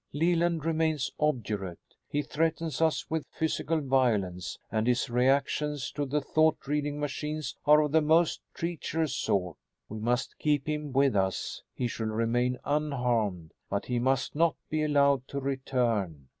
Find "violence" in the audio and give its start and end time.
3.81-4.57